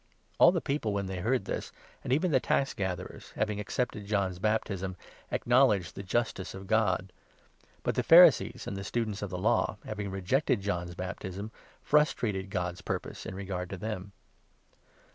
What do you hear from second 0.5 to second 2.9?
the people, when they heard this, and even the tax 29